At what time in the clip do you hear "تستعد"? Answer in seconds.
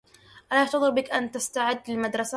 1.31-1.89